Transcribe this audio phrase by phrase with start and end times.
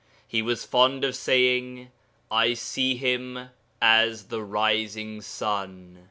[0.27, 1.91] He was fond of saying,
[2.31, 5.99] 'I see him as the rising sun.'